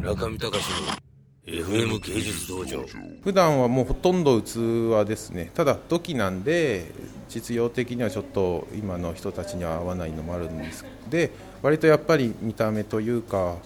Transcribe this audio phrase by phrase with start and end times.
[0.00, 0.64] 中見隆
[1.46, 2.84] の FM 芸術道場。
[3.22, 5.50] 普段はもうほとんど器ですね。
[5.54, 6.86] ただ土器なんで
[7.28, 10.86] 実用的にはちょっと今の人たちには合わないのもあるんです。
[11.10, 13.56] で割とやっぱり見た目というか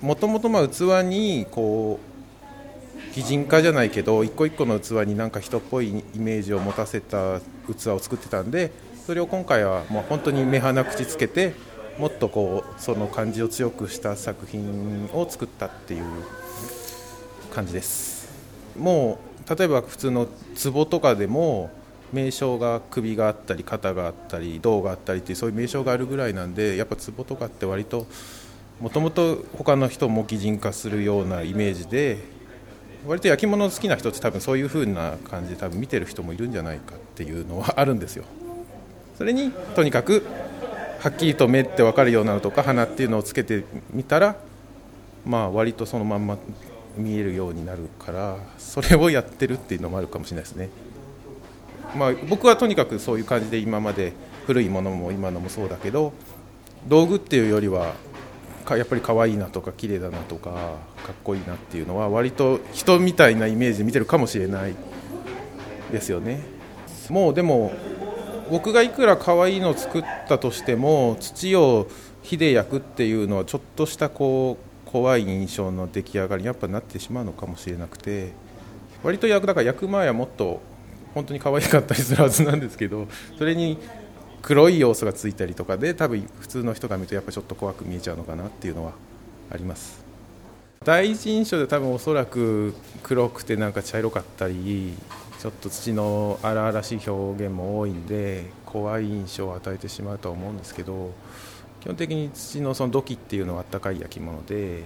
[0.00, 8.72] もともと器にこう擬人化じゃないけど一個一個の器になんか人っぽいイメージを持たせた器を作ってたんで
[9.06, 11.52] それを今回はもう本当に目鼻口つけて
[11.98, 16.04] もっとこうその感じを強くした作品を作ったっていう
[17.54, 18.32] 感じです。
[18.76, 20.26] もう例えば普通の
[20.72, 21.70] 壺とかでも
[22.12, 28.06] 名称が首があったり肩があったり胴があったりっていうそういう名称があるぐらいなんでやっぱ壺とかって割と
[28.80, 32.18] もともと他の人も擬人化するようなイメージで
[33.06, 38.24] 割と焼き物好きな人って多分そういう風な感じで多分見てる人もいるんじゃないかっていうのはあるんですよ。
[39.16, 40.26] それにとにかく
[41.04, 44.36] はっきりと目って分かるようなのとか鼻っていうのをつけてみたら
[45.26, 46.38] まあ割とそのまんま
[46.96, 50.70] 見えるようになるからそれをやってるっていうのもあるかもしれないですね。
[51.94, 54.14] まあ、僕はとにかくそういう感じで今まで
[54.46, 56.14] 古いものも今のもそうだけど
[56.88, 57.92] 道具っていうよりは
[58.70, 64.74] やっぱり可愛いなとか綺麗だなとかかっこいいなっていうのは割と人みたいなイメージで見てるかもしれない
[65.92, 66.40] ですよね。
[67.10, 67.74] もうでも
[68.50, 71.88] 僕がいくら可愛いのを作ったとしても土を
[72.22, 78.32] 火で焼くっていうのはちょっとしたこう怖い印象の出来上がりにやっぱなってしまうのかもしれなくて
[79.02, 80.60] 割と焼くだから焼く前はもっと
[81.14, 83.06] 本当に可愛かったりするはずなんですけど
[83.38, 83.78] それに
[84.42, 88.92] 黒い要素がついたりとかで多分普通の人が見るとやっぱちょっと怖く見えちゃうのかなっていうのは
[89.50, 90.04] あります。
[90.84, 94.92] 第一印象で多分おそらく黒くてなんか茶色かったり
[95.44, 101.12] ちょっと土の荒々しい表現も多いんで怖い印象を与えてしまうとは思うんですけど
[101.82, 104.84] 基本的に土のその土器っていうのはあったかい焼き物で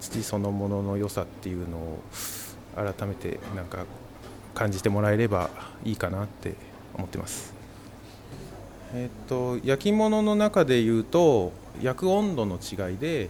[0.00, 2.02] 土そのものの良さっていうのを
[2.74, 3.84] 改めてなんか
[4.54, 5.50] 感じてもらえれば
[5.84, 6.54] いいかなって
[6.94, 7.52] 思ってます。
[8.94, 11.52] えっと、焼き物の中でいうと
[11.82, 13.28] 焼く温度の違いで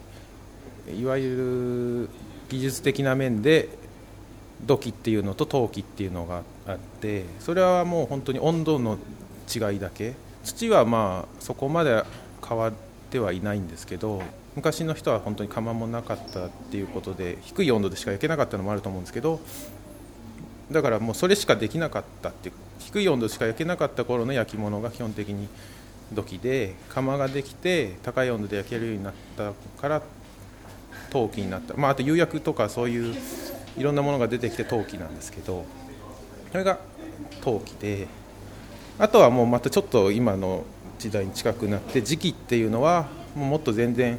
[0.97, 2.09] いわゆる
[2.51, 3.83] 技術的な面で
[4.67, 8.99] 土器っていうのと陶器っていうのがあってそれはもう本当に温度の
[9.53, 10.15] 違いだけ。
[10.45, 12.05] 土はまあそこまで
[12.47, 12.73] 変わっ
[13.11, 14.23] てはいないんですけど
[14.55, 19.41] 昔の人は本当に窯もなかったっていうことで低い温度でしか焼けなかったのもあると思うんですけど
[20.71, 25.49] だからもうそれしかできなかったっていう低い温度しか焼けなかった頃の焼き物が基本的に
[26.13, 30.03] 土器で窯ができて高い温度で焼けるようになったから
[31.11, 33.15] 陶器になった、まあ、あと釉薬とかそういう
[33.77, 35.65] いろんなものが出てきて陶器なんですけど
[36.53, 36.79] それが
[37.43, 38.07] 陶器で
[38.99, 40.65] あとはもうまたちょっと今の
[40.99, 44.19] 時代に近くなって磁器っていうのはもっと全然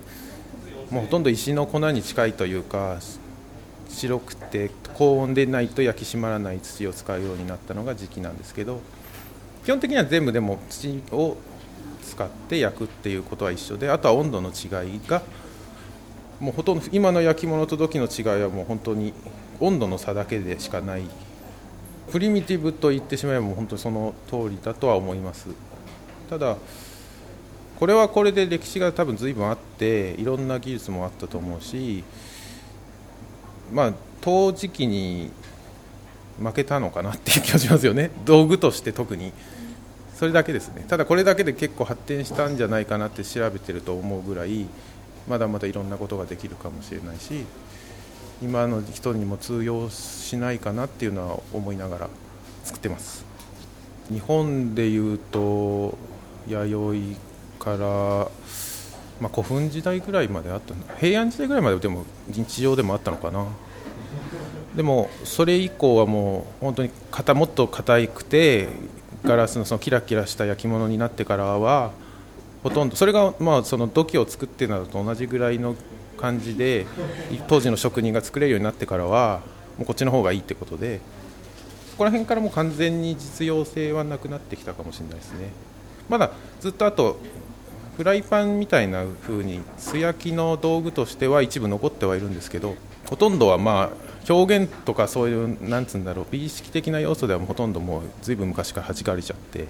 [0.92, 3.00] もうほとんど石の粉に近いというか
[3.90, 8.82] 白くて高温でないと焼き締まらない土を使うようになったのが磁器なんですけど
[9.64, 11.38] 基本的には全部でも土を
[12.04, 15.24] 使って焼くっていうことは一緒であとは温度の違いが
[16.40, 19.14] もうほとんど今の焼き物と土器の違いはもう本当に
[19.60, 21.04] 温度の差だけでしかない。
[22.12, 25.48] プリミティブと言ってしまえば本当その通りだとは思います。
[26.30, 26.58] ただ
[27.80, 32.04] これはこれで歴史が多分随分あっていろんな技術もあったと思うし
[33.74, 35.30] まあ陶磁器に
[36.40, 38.12] 負けたのかなっていう気がしますよね。
[38.26, 39.34] 道具として特に。
[40.16, 40.86] それだけですね。
[40.88, 44.66] ただこれだけで結構発展したんじゃないかなって調べてると思うぐらい
[45.28, 47.46] まだまだいろんなことができるかもしれないし
[48.42, 52.10] 今の人にも通用しないかなっていうのは思いながら
[52.64, 53.26] 作ってます。
[54.12, 55.98] 日本でいうと
[56.48, 57.18] 弥
[57.60, 57.78] 生から、
[59.20, 63.48] まあ、古墳時代ぐらいまであった平安時代ぐらいまででも日常でもあったのかな。
[64.76, 68.68] でもそれ以降はもう本当に型もっと硬くて
[69.24, 71.92] ガラスのそのキラキラした焼き物になってからは
[72.62, 75.76] ほとんどそれがまあその土器を作ってるのと同じぐらいの
[76.16, 76.86] 感じで
[77.48, 79.42] 当時の職人が作れるようになってからは
[79.78, 81.02] もうこっちの方がいいってことで
[81.92, 85.50] そこら辺からもう完全に実用性はなくなってきたかもしれないですね。
[86.10, 87.18] まだずっとあと
[87.98, 92.76] フライパンみたいな風に素焼きの道具としては一部残ってはいるんですけど
[93.10, 99.68] ほとんどはまあ表現とかそういうなんつうんだろう美意識的な要素ではほとんどもうずいぶん昔から弾かれちゃって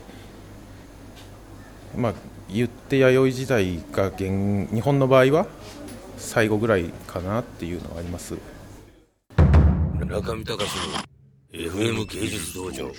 [1.96, 2.14] まあ
[2.52, 5.48] 言って弥生時代が現日本の場合は
[6.18, 8.36] 最後ぐらいかなっていうのはあります。
[10.08, 10.94] 中見隆の
[11.52, 12.92] FM 芸術道場。